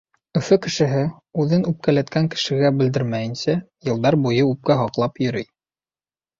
[0.39, 1.03] Өфө кешеһе,
[1.43, 3.57] үҙен үпкәләткән кешегә белдермәйенсә,
[3.91, 5.51] йылдар буйы үпкә һаҡлап йөрөй.